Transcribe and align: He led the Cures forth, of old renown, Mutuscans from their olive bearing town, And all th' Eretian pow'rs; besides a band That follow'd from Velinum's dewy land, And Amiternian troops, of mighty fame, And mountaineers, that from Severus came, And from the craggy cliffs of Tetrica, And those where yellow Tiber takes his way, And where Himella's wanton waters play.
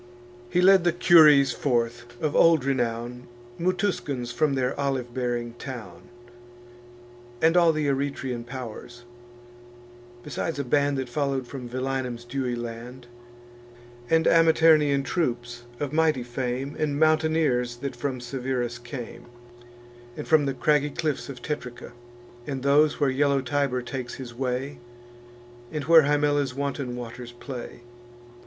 He 0.49 0.61
led 0.61 0.83
the 0.83 0.91
Cures 0.93 1.51
forth, 1.51 2.19
of 2.19 2.35
old 2.35 2.65
renown, 2.65 3.27
Mutuscans 3.59 4.31
from 4.31 4.55
their 4.55 4.73
olive 4.79 5.13
bearing 5.13 5.53
town, 5.59 6.09
And 7.39 7.55
all 7.55 7.71
th' 7.71 7.85
Eretian 7.85 8.43
pow'rs; 8.43 9.03
besides 10.23 10.57
a 10.57 10.63
band 10.63 10.97
That 10.97 11.07
follow'd 11.07 11.45
from 11.47 11.69
Velinum's 11.69 12.25
dewy 12.25 12.55
land, 12.55 13.05
And 14.09 14.25
Amiternian 14.25 15.03
troops, 15.05 15.65
of 15.79 15.93
mighty 15.93 16.23
fame, 16.23 16.75
And 16.79 16.99
mountaineers, 16.99 17.75
that 17.75 17.95
from 17.95 18.19
Severus 18.19 18.79
came, 18.79 19.25
And 20.17 20.27
from 20.27 20.47
the 20.47 20.55
craggy 20.55 20.89
cliffs 20.89 21.29
of 21.29 21.43
Tetrica, 21.43 21.91
And 22.47 22.63
those 22.63 22.99
where 22.99 23.11
yellow 23.11 23.41
Tiber 23.41 23.83
takes 23.83 24.15
his 24.15 24.33
way, 24.33 24.79
And 25.71 25.83
where 25.83 26.01
Himella's 26.05 26.55
wanton 26.55 26.95
waters 26.95 27.33
play. 27.33 27.83